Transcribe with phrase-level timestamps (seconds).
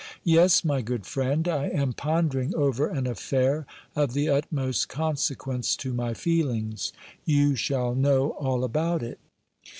[0.23, 5.93] Yes, my good friend, I am pondering over an affair of the utmost consequence to
[5.93, 6.91] my feelings.
[7.23, 9.19] You shall know all about it.